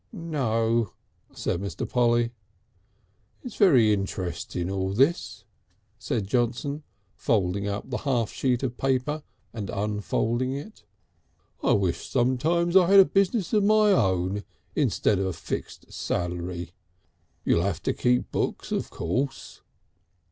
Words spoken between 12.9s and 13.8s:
a business of